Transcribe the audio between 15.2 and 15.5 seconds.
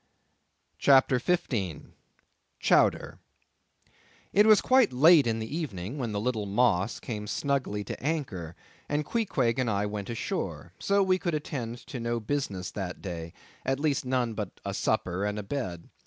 and a